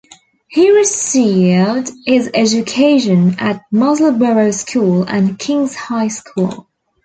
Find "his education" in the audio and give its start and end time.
2.07-3.35